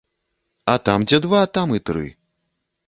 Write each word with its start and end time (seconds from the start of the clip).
А 0.73 0.75
там 0.89 1.05
дзе 1.11 1.21
два 1.27 1.41
там 1.59 1.67
і 1.79 1.85
тры. 1.91 2.05